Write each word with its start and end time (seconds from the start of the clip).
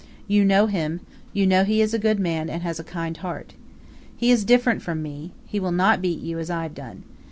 You 0.27 0.43
know 0.43 0.65
him; 0.65 1.01
you 1.31 1.45
know 1.45 1.63
he 1.63 1.79
is 1.79 1.93
a 1.93 1.99
good 1.99 2.19
man, 2.19 2.49
and 2.49 2.63
has 2.63 2.79
a 2.79 2.83
kind 2.83 3.15
heart. 3.17 3.53
He 4.17 4.31
is 4.31 4.43
different 4.43 4.81
from 4.81 5.03
me; 5.03 5.31
he 5.45 5.59
will 5.59 5.71
not 5.71 6.01
beat 6.01 6.21
you, 6.21 6.39
as 6.39 6.49
I 6.49 6.63
have 6.63 6.73
done. 6.73 7.03